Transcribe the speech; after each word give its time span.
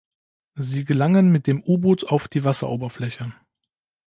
Sie 0.55 0.83
gelangen 0.83 1.31
mit 1.31 1.45
dem 1.45 1.61
U-Boot 1.61 2.05
auf 2.05 2.27
die 2.27 2.43
Wasseroberfläche. 2.43 3.35